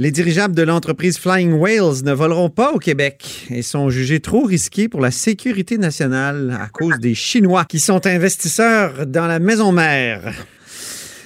[0.00, 4.44] Les dirigeables de l'entreprise Flying Whales ne voleront pas au Québec et sont jugés trop
[4.44, 9.72] risqués pour la sécurité nationale à cause des Chinois qui sont investisseurs dans la maison
[9.72, 10.34] mère.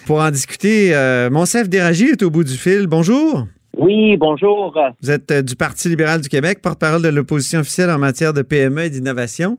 [0.07, 2.87] Pour en discuter, euh, Monsef Déragi est au bout du fil.
[2.87, 3.47] Bonjour.
[3.77, 4.75] Oui, bonjour.
[5.03, 8.41] Vous êtes euh, du Parti libéral du Québec, porte-parole de l'opposition officielle en matière de
[8.41, 9.59] PME et d'innovation.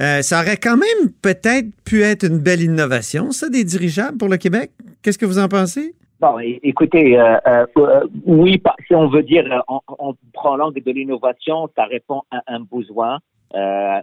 [0.00, 4.30] Euh, ça aurait quand même peut-être pu être une belle innovation, ça, des dirigeables pour
[4.30, 4.70] le Québec.
[5.02, 5.94] Qu'est-ce que vous en pensez?
[6.20, 10.90] Bon, écoutez, euh, euh, euh, oui, si on veut dire, on, on prend l'angle de
[10.92, 13.18] l'innovation, ça répond à un besoin.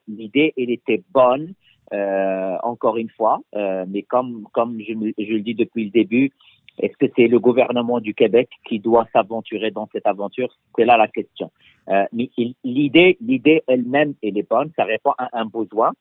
[0.07, 1.53] L'idée, elle était bonne,
[2.63, 3.39] encore une fois,
[3.87, 6.31] mais comme comme je, je, le dis depuis le début,
[6.79, 10.49] est-ce que c'est le gouvernement du Québec qui doit s'aventurer dans cette aventure?
[10.77, 11.49] C'est là la question.
[11.87, 12.29] mais
[12.63, 15.91] l'idée, l'idée elle-même, elle est bonne, ça répond à un besoin,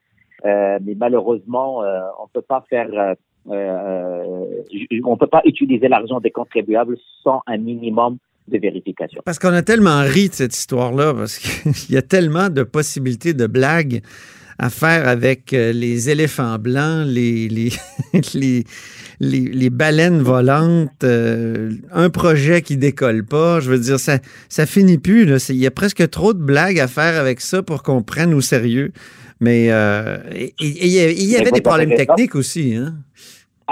[0.44, 1.82] mais malheureusement,
[2.20, 3.14] on peut pas faire
[3.48, 9.22] euh, euh, on ne peut pas utiliser l'argent des contribuables sans un minimum de vérification.
[9.24, 13.32] Parce qu'on a tellement ri de cette histoire-là, parce qu'il y a tellement de possibilités
[13.32, 14.02] de blagues
[14.58, 17.72] à faire avec euh, les éléphants blancs, les, les,
[19.20, 23.60] les, baleines volantes, un projet qui décolle pas.
[23.60, 24.18] Je veux dire, ça,
[24.50, 25.48] ça finit plus.
[25.48, 28.42] Il y a presque trop de blagues à faire avec ça pour qu'on prenne au
[28.42, 28.92] sérieux.
[29.40, 29.66] Mais
[30.60, 32.74] il y, avait des problèmes techniques aussi.
[32.74, 32.94] Hein?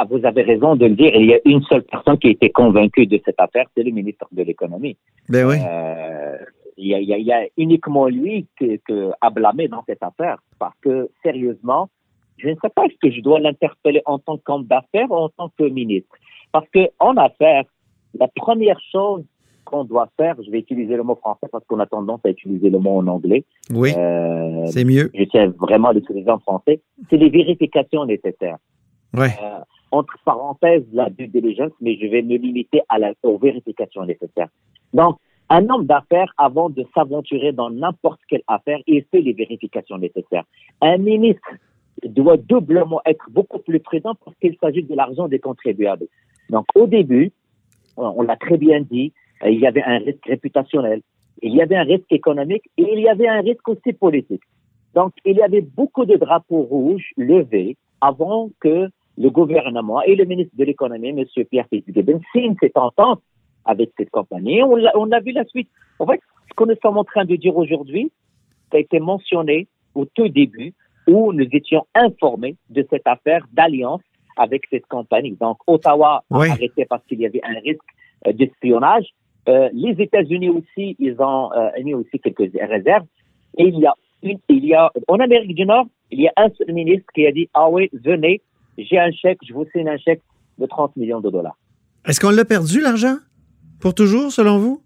[0.01, 1.13] Ah, vous avez raison de le dire.
[1.17, 3.91] Il y a une seule personne qui a été convaincue de cette affaire, c'est le
[3.91, 4.97] ministre de l'Économie.
[5.29, 5.57] Ben oui.
[5.61, 6.37] Euh,
[6.77, 8.81] il, y a, uniquement lui qui,
[9.21, 10.39] a blâmé dans cette affaire.
[10.61, 11.91] Parce que, sérieusement,
[12.37, 15.29] je ne sais pas est-ce que je dois l'interpeller en tant qu'homme d'affaires ou en
[15.31, 16.15] tant que ministre.
[16.53, 17.65] Parce qu'en affaires,
[18.15, 19.25] la première chose
[19.69, 22.71] qu'on doit faire, je vais utiliser le mot français parce qu'on a tendance à utiliser
[22.71, 23.45] le mot en anglais.
[23.71, 23.93] Oui.
[23.97, 25.11] Euh, c'est mieux.
[25.15, 26.81] Je tiens vraiment à l'utiliser en français.
[27.11, 28.57] C'est les vérifications nécessaires.
[29.15, 29.31] Ouais.
[29.43, 29.59] Euh,
[29.91, 34.49] entre parenthèses la due diligence, mais je vais me limiter à la, aux vérifications nécessaires.
[34.93, 35.19] Donc,
[35.51, 40.45] un homme d'affaires, avant de s'aventurer dans n'importe quelle affaire, il fait les vérifications nécessaires.
[40.83, 41.49] Un ministre
[42.05, 46.07] doit doublement être beaucoup plus prudent parce qu'il s'agit de l'argent des contribuables.
[46.51, 47.33] Donc, au début,
[47.97, 49.13] on l'a très bien dit,
[49.47, 51.03] il y avait un risque réputationnel,
[51.43, 54.43] il y avait un risque économique et il y avait un risque aussi politique.
[54.95, 60.25] Donc, il y avait beaucoup de drapeaux rouges levés avant que le gouvernement et le
[60.25, 61.25] ministre de l'économie, M.
[61.51, 63.23] Pierre Fitzgibbon, signent cette entente
[63.65, 64.63] avec cette compagnie.
[64.63, 65.69] On a, on a vu la suite.
[65.99, 68.11] En fait, ce que nous sommes en train de dire aujourd'hui,
[68.71, 70.73] ça a été mentionné au tout début
[71.07, 74.03] où nous étions informés de cette affaire d'alliance
[74.37, 75.37] avec cette compagnie.
[75.41, 77.81] Donc, Ottawa a arrêté parce qu'il y avait un risque
[78.27, 79.07] euh, d'espionnage.
[79.49, 83.07] Euh, les États-Unis aussi, ils ont euh, mis aussi quelques réserves.
[83.57, 86.33] Et il y a une, il y a, en Amérique du Nord, il y a
[86.37, 88.43] un seul ministre qui a dit, ah oui, venez,
[88.77, 90.21] j'ai un chèque, je vous signe un chèque
[90.59, 91.57] de 30 millions de dollars.
[92.07, 93.17] Est-ce qu'on l'a perdu, l'argent?
[93.81, 94.83] Pour toujours, selon vous?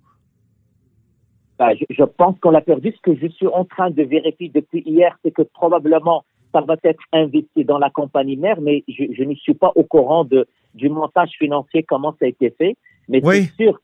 [1.58, 2.92] Ben, je, pense qu'on l'a perdu.
[2.94, 6.76] Ce que je suis en train de vérifier depuis hier, c'est que probablement ça va
[6.84, 10.88] être investi dans la compagnie mère, mais je, ne suis pas au courant de, du
[10.88, 12.76] montage financier, comment ça a été fait.
[13.08, 13.80] Mais c'est sûr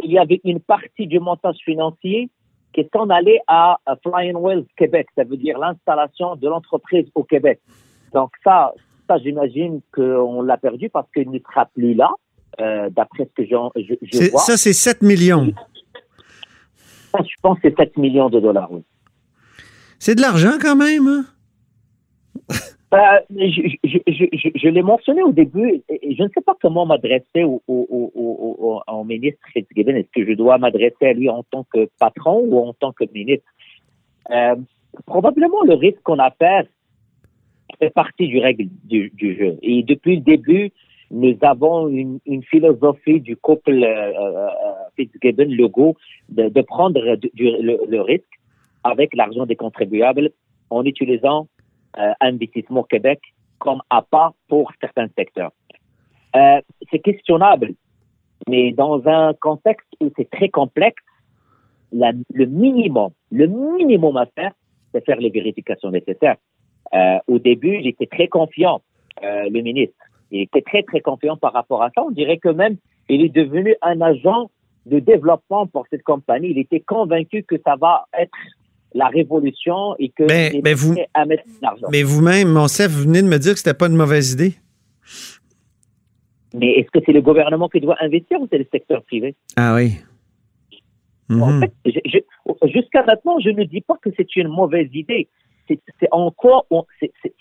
[0.00, 2.30] qu'il y avait une partie du montage financier
[2.72, 7.22] qui est en allé à Flying Wells Québec, ça veut dire l'installation de l'entreprise au
[7.22, 7.60] Québec.
[8.12, 8.72] Donc ça,
[9.08, 12.10] ça, j'imagine qu'on l'a perdu parce qu'il ne sera plus là,
[12.60, 14.40] euh, d'après ce que je, je vois.
[14.40, 15.52] Ça, c'est 7 millions.
[17.12, 18.82] Ça, je pense que c'est 7 millions de dollars, oui.
[19.98, 21.24] C'est de l'argent quand même, hein?
[22.94, 29.40] Euh, je, l'ai mentionné au début, je ne sais pas comment m'adresser au, au, ministre
[29.52, 29.96] Fitzgibbon.
[29.96, 33.04] Est-ce que je dois m'adresser à lui en tant que patron ou en tant que
[33.12, 33.46] ministre?
[34.30, 34.54] Euh,
[35.06, 36.68] probablement le risque qu'on a fait,
[37.80, 39.58] fait partie du règle du, jeu.
[39.62, 40.70] Et depuis le début,
[41.10, 44.48] nous avons une, philosophie du couple euh, euh,
[44.96, 45.96] Fitzgibbon-Legault
[46.28, 48.40] de, de, prendre le, risque
[48.84, 50.30] avec l'argent des contribuables
[50.70, 51.48] en utilisant
[51.98, 53.20] euh, Investissement Québec
[53.58, 55.52] comme appât pour certains secteurs.
[56.36, 56.60] Euh,
[56.90, 57.74] c'est questionnable,
[58.48, 61.02] mais dans un contexte où c'est très complexe,
[61.92, 64.52] le minimum, le minimum à faire,
[64.92, 66.36] c'est faire les vérifications nécessaires.
[66.94, 68.82] Euh, au début, il était très confiant,
[69.22, 69.94] euh, le ministre.
[70.30, 72.02] Il était très, très confiant par rapport à ça.
[72.04, 72.76] On dirait que même,
[73.08, 74.50] il est devenu un agent
[74.86, 76.50] de développement pour cette compagnie.
[76.50, 78.36] Il était convaincu que ça va être
[78.94, 81.86] la révolution et que mais, mais vous, à mettre l'argent.
[81.90, 84.54] Mais vous-même, Monsef, vous venez de me dire que c'était pas une mauvaise idée.
[86.54, 89.34] Mais est-ce que c'est le gouvernement qui doit investir ou c'est le secteur privé?
[89.56, 89.98] Ah oui.
[91.30, 91.60] En mhm.
[91.60, 92.02] fait,
[92.68, 95.28] jusqu'à maintenant, je ne dis pas que c'est une mauvaise idée
[95.68, 96.66] c'est en quoi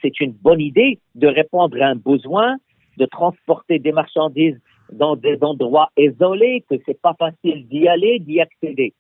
[0.01, 2.57] c'est une bonne idée de répondre à un besoin,
[2.97, 4.59] de transporter des marchandises
[4.91, 8.93] dans des endroits isolés, que c'est pas facile d'y aller, d'y accéder.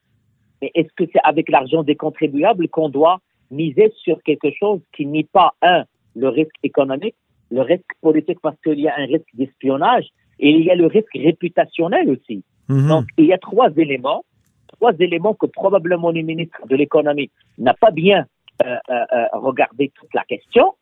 [0.63, 3.19] Mais est-ce que c'est avec l'argent des contribuables qu'on doit
[3.51, 5.83] miser sur quelque chose qui n'est pas, un,
[6.15, 7.15] le risque économique,
[7.51, 10.05] le risque politique parce qu'il y a un risque d'espionnage
[10.39, 12.45] et il y a le risque réputationnel aussi.
[12.69, 12.87] Mhm.
[12.87, 14.23] Donc, il y a trois éléments,
[14.69, 18.25] trois éléments que probablement le ministre de l'économie n'a pas bien
[18.63, 20.75] euh, euh, euh, regardé toute la question.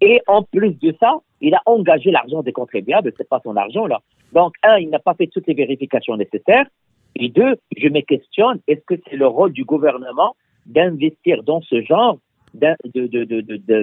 [0.00, 3.86] Et en plus de ça, il a engagé l'argent des contribuables, c'est pas son argent
[3.86, 4.00] là.
[4.32, 6.66] Donc, un, il n'a pas fait toutes les vérifications nécessaires.
[7.16, 11.82] Et deux, je me questionne, est-ce que c'est le rôle du gouvernement d'investir dans ce
[11.82, 12.18] genre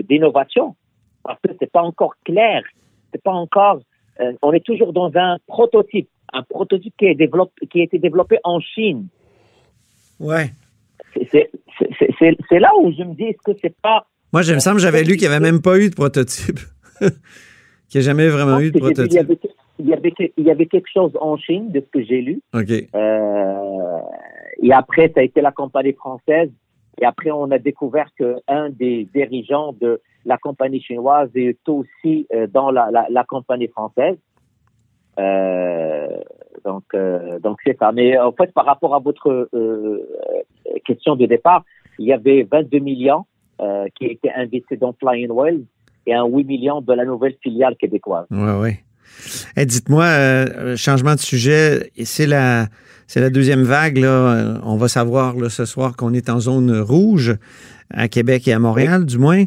[0.10, 0.76] d'innovation?
[1.24, 2.64] Parce que c'est pas encore clair,
[3.12, 3.80] c'est pas encore.
[4.22, 8.00] euh, on est toujours dans un prototype, un prototype qui, est développé, qui a été
[8.00, 9.08] développé en Chine.
[10.20, 10.52] Ouais.
[11.32, 11.50] C'est-
[12.52, 15.18] là où je me dis, est-ce que c'est pas Moi, je me semble j'avais lu
[15.18, 16.60] qu'il n'y avait même pas eu de prototype.
[17.00, 17.12] qu'il
[17.96, 19.32] n'y a jamais vraiment eu de prototype.
[19.80, 22.42] Il, y avait, il y avait quelque chose en Chine, de ce que j'ai lu.
[22.54, 22.72] OK.
[22.96, 24.00] Euh,
[24.62, 26.50] et après, ça a été la compagnie française.
[27.02, 32.48] Et après, on a découvert qu'un des dirigeants de la compagnie chinoise est aussi euh,
[32.48, 34.18] dans la, la, la compagnie française.
[35.20, 36.08] Euh,
[36.64, 37.92] donc, euh, donc c'est ça.
[37.92, 41.64] Mais en fait, par rapport à votre euh, euh, question de départ,
[42.00, 43.26] il y avait 22 millions
[43.62, 45.66] euh, qui étaient investis dans Flying Wells
[46.06, 48.26] et un 8 millions de la nouvelle filiale québécoise.
[48.32, 48.72] Oui, oui.
[49.58, 52.68] Dites-moi, euh, changement de sujet, et c'est la,
[53.08, 53.98] c'est la deuxième vague.
[53.98, 54.08] Là.
[54.10, 57.36] Euh, On va savoir là, ce soir qu'on est en zone rouge
[57.92, 59.44] à Québec et à Montréal, du moins.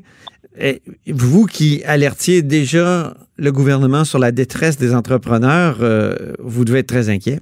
[1.06, 6.88] Vous qui alertiez déjà le gouvernement sur la détresse des entrepreneurs, euh, vous devez être
[6.88, 7.38] très inquiet.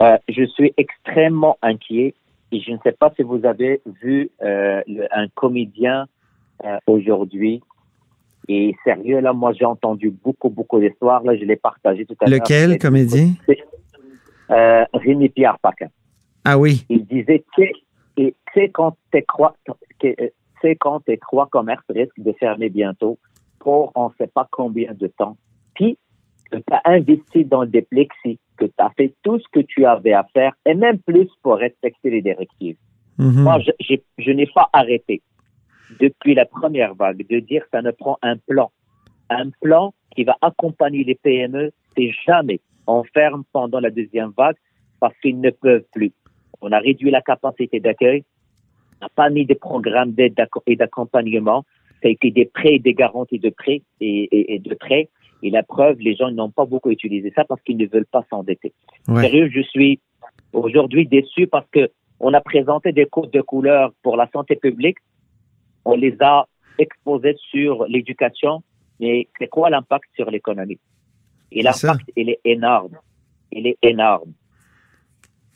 [0.00, 2.14] Euh, je suis extrêmement inquiet
[2.50, 6.06] et je ne sais pas si vous avez vu euh, le- un comédien
[6.64, 7.60] euh, aujourd'hui.
[8.48, 11.22] Et sérieux, là, moi, j'ai entendu beaucoup, beaucoup d'histoires.
[11.24, 12.40] Là, je l'ai partagé tout à l'heure.
[12.40, 13.28] Lequel, C'est- comédien?
[14.50, 15.88] Euh, Rémi Pierre Paquin.
[16.44, 16.84] Ah oui.
[16.90, 17.72] Il disait, tu sais,
[18.18, 19.56] et tu sais, quand tes trois,
[19.98, 23.18] que- euh, quand tes trois commerces risquent de fermer bientôt
[23.58, 25.36] pour on ne sait pas combien de temps,
[25.74, 25.98] puis
[26.50, 29.84] que tu as investi dans des plexis, que tu as fait tout ce que tu
[29.84, 32.76] avais à faire, et même plus pour respecter les directives.
[33.18, 33.42] Mhm.
[33.42, 33.58] Moi,
[34.18, 35.22] je n'ai pas arrêté
[36.00, 38.70] depuis la première vague de dire ça ne prend un plan.
[39.30, 44.56] Un plan qui va accompagner les PME, c'est jamais on ferme pendant la deuxième vague
[45.00, 46.12] parce qu'ils ne peuvent plus.
[46.60, 48.24] On a réduit la capacité d'accueil,
[49.00, 50.34] on n'a pas mis des programmes d'aide
[50.66, 51.64] et d'accompagnement,
[52.02, 55.08] ça a été des prêts et des garanties de prêts et, et- et de prêts.
[55.42, 58.24] Et la preuve, les gens n'ont pas beaucoup utilisé ça parce qu'ils ne veulent pas
[58.30, 58.72] s'endetter.
[59.08, 59.22] Ouais.
[59.22, 60.00] Sérieux, je suis
[60.52, 61.90] aujourd'hui déçu parce que
[62.20, 64.98] on a présenté des codes de couleur pour la santé publique.
[65.84, 66.46] On les a
[66.78, 68.62] exposés sur l'éducation.
[69.00, 70.78] Mais c'est quoi l'impact sur l'économie?
[71.52, 72.96] Et l'impact, il est énorme.
[73.52, 74.32] Il est énorme.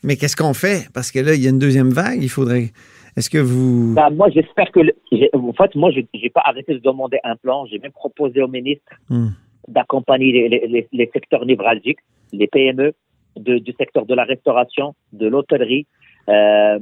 [0.03, 0.89] Mais qu'est-ce qu'on fait?
[0.95, 2.23] Parce que là, il y a une deuxième vague.
[2.23, 2.71] Il faudrait.
[3.17, 3.95] Est-ce que vous.
[3.95, 4.95] Ben, moi, j'espère que, le-
[5.35, 7.67] en fait, moi, je n'ai pas arrêté de demander un plan.
[7.67, 9.29] J'ai même proposé au ministre Hmm.
[9.67, 11.99] d'accompagner les, les- les- les secteurs névralgiques,
[12.33, 12.93] les PME,
[13.37, 15.87] de- du secteur de la restauration, de l'hôtellerie,
[16.29, 16.79] euh,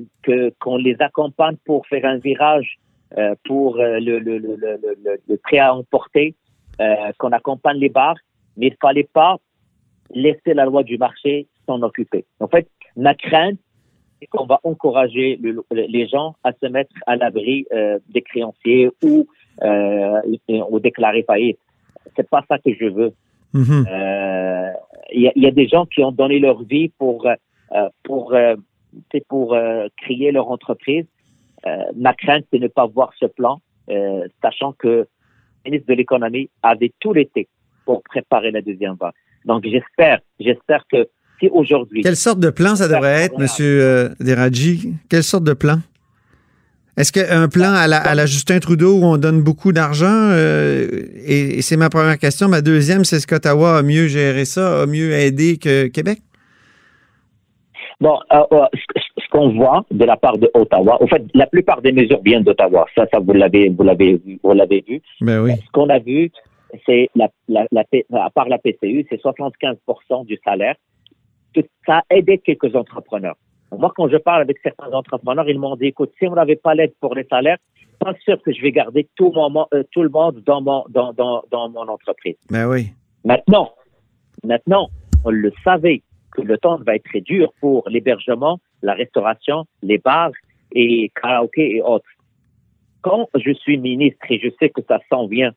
[0.61, 2.79] qu'on les accompagne pour faire un virage
[3.45, 6.35] pour euh, le, le, le, le, le- le prêt à emporter,
[6.81, 8.17] euh, qu'on accompagne les bars,
[8.57, 9.37] mais il fallait pas
[10.13, 12.25] laisser la loi du marché s'en occuper.
[12.41, 13.59] En fait, ma crainte,
[14.21, 18.91] c'est qu'on va encourager le- les gens à se mettre à l'abri euh, des créanciers
[19.03, 19.27] ou,
[19.63, 20.21] euh,
[20.71, 21.59] ou déclarer faillite.
[22.17, 23.13] C'est pas ça que je veux.
[23.53, 23.87] Mhm.
[23.91, 24.71] Euh,
[25.13, 27.89] Il y, a, il y a des gens qui ont donné leur vie pour euh,
[28.03, 28.57] pour euh,
[29.29, 31.07] pour euh, créer leur entreprise.
[31.67, 35.07] Euh, ma crainte, c'est de ne pas voir ce plan, euh, sachant que le
[35.65, 37.49] ministre de l'économie avait tout l'été
[37.85, 39.13] pour préparer la deuxième vague.
[39.45, 41.09] Donc j'espère, j'espère que
[41.41, 44.95] si aujourd'hui Quelle sorte de plan ça devrait être, Monsieur euh, Deradji?
[45.09, 45.79] Quelle sorte de plan?
[46.97, 50.31] Est-ce qu'un plan à la, à la Justin Trudeau où on donne beaucoup d'argent?
[50.31, 50.89] euh,
[51.27, 52.49] et et c'est ma première question.
[52.49, 56.21] Ma deuxième, c'est est-ce qu'Ottawa a mieux géré ça, a mieux aidé que Québec?
[58.01, 59.06] Bon, euh, ce, ce
[59.37, 62.87] qu'on voit de la part de Ottawa, en fait, la plupart des mesures viennent d'Ottawa.
[62.95, 65.03] Ça, ça vous l'avez, vous l'avez, vu- vous l'avez vu.
[65.21, 65.53] Ben oui.
[65.57, 66.31] Ce qu'on a vu,
[66.87, 70.75] c'est la, la, la, P- à part la PCU, c'est 75% du salaire.
[71.87, 73.37] Ça a aidé quelques entrepreneurs.
[73.77, 76.75] Moi, quand je parle avec certains entrepreneurs, ils m'ont dit, écoute, si on n'avait pas
[76.75, 77.59] l'aide pour les salaires,
[77.99, 81.13] pas sûr que je vais garder tout, mon, euh, tout le monde dans mon, dans,
[81.13, 82.37] dans, dans mon entreprise.
[82.51, 82.87] Ben oui.
[83.25, 83.71] Maintenant,
[84.45, 84.89] maintenant,
[85.25, 86.03] on le savait
[86.33, 90.33] que le temps va être très dur pour l'hébergement, la restauration, les bars
[90.73, 92.09] et karaoké et autres.
[93.03, 95.53] Quand je suis ministre et je sais que ça s'en vient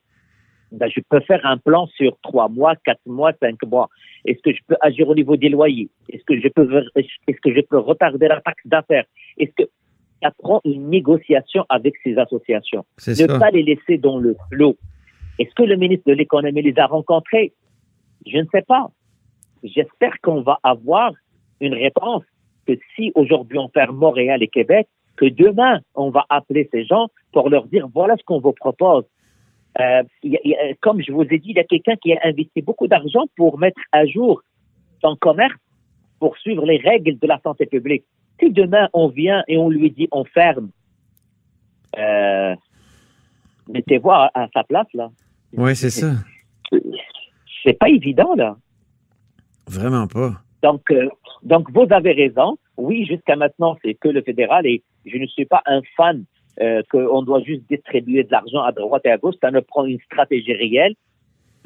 [0.71, 3.89] ben, je peux faire un plan sur trois mois, quatre mois, cinq mois.
[4.25, 5.89] Est-ce que je peux agir au niveau des loyers?
[6.09, 9.05] Est-ce que je peux est-ce que je peux retarder la taxe d'affaires?
[9.37, 9.69] Est-ce que
[10.21, 12.85] ça prend une négociation avec ces associations?
[13.07, 14.77] Ne pas les laisser dans le flot.
[15.39, 17.53] Est-ce que le ministre de l'économie les a rencontrés?
[18.27, 18.91] Je ne sais pas.
[19.63, 21.13] J'espère qu'on va avoir
[21.61, 22.23] une réponse
[22.69, 27.07] que si aujourd'hui on ferme Montréal et Québec, que demain on va appeler ces gens
[27.31, 29.05] pour leur dire voilà ce qu'on vous propose.
[29.79, 30.03] Euh,
[30.81, 33.59] comme je vous ai dit, il y a quelqu'un qui a investi beaucoup d'argent pour
[33.59, 34.41] mettre à jour
[35.01, 35.55] son commerce
[36.19, 38.03] pour suivre les règles de la santé publique.
[38.39, 40.69] Si demain on vient et on lui dit on ferme,
[41.97, 42.55] euh,
[43.67, 45.09] mettez-vous à, sa place là.
[45.53, 46.11] Oui, c'est ça.
[47.63, 48.57] C'est pas évident là.
[49.67, 50.41] Vraiment pas.
[50.61, 51.09] Donc, euh,
[51.43, 52.57] donc vous avez raison.
[52.77, 56.25] Oui, jusqu'à maintenant, c'est que le fédéral et je ne suis pas un fan
[56.61, 59.35] euh, qu'on doit juste distribuer de l'argent à droite et à gauche.
[59.41, 60.95] Ça ne prend une stratégie réelle.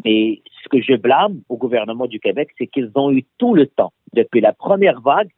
[0.06, 3.68] Mais ce que je blâme au gouvernement du Québec, c'est qu'ils ont eu tout le
[3.68, 5.30] temps, depuis la première vague,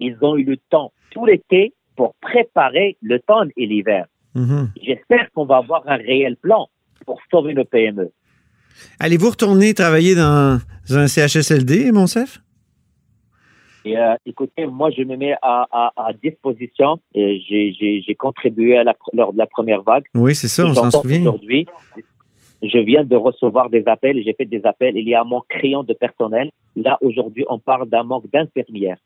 [0.00, 4.06] ils ont eu le temps tout l'été pour préparer le temps et l'hiver.
[4.34, 4.70] Mhm.
[4.82, 6.68] J'espère qu'on va avoir un réel plan
[7.06, 8.12] pour sauver nos PME.
[9.00, 12.40] Allez-vous retourner travailler dans un CHSLD, Monsef?
[13.88, 16.98] Et, euh, écoutez, moi, je me mets à, à, à disposition.
[17.14, 20.04] J'ai contribué à la, lors de la première vague.
[20.14, 21.20] Oui, c'est ça, on s'en souvient.
[21.20, 21.66] Aujourd'hui,
[22.62, 24.96] je viens de recevoir des appels, j'ai fait des appels.
[24.96, 26.50] Il y a un manque criant de personnel.
[26.76, 28.98] Là, aujourd'hui, on parle d'un manque d'infirmières.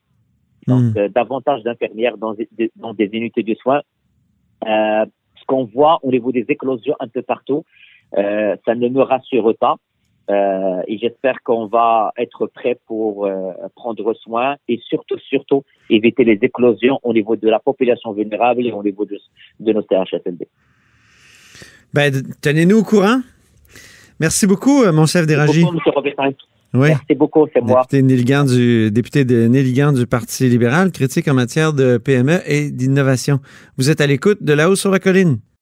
[0.67, 0.99] Donc, hmm.
[0.99, 2.35] euh, davantage d'infirmières dans,
[2.77, 3.83] dans, des unités de soins.
[4.67, 5.05] Euh,
[5.37, 7.65] ce qu'on voit au niveau des éclosions un peu partout,
[8.15, 9.77] ça ne me rassure pas.
[10.31, 16.25] Euh, et j'espère qu'on va être prêt pour euh, prendre soin et surtout, surtout, éviter
[16.25, 19.19] les éclosions au niveau de la population vulnérable et au niveau de,
[19.61, 20.47] de nos CHSLD.
[21.93, 23.21] Ben, tenez-nous au courant.
[24.21, 25.65] Merci beaucoup, mon chef d'Éragie.
[26.75, 26.89] Oui.
[26.89, 27.85] Merci beaucoup, c'est moi.
[27.91, 33.41] Député, du, député de Néligan du Parti libéral, critique en matière de PME et d'innovation.
[33.77, 35.39] Vous êtes à l'écoute de La Haut sur la Colline.